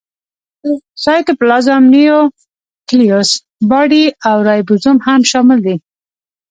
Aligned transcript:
سایټوپلازم، 1.03 1.81
نیوکلیوس 1.93 3.29
باډي 3.69 4.05
او 4.29 4.37
رایبوزوم 4.47 4.97
هم 5.07 5.21
شامل 5.31 5.59
دي. 5.65 5.75